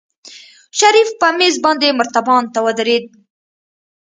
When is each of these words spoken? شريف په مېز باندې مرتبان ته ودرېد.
شريف 0.79 1.09
په 1.19 1.27
مېز 1.37 1.55
باندې 1.65 1.95
مرتبان 1.99 2.43
ته 2.53 2.59
ودرېد. 2.65 3.03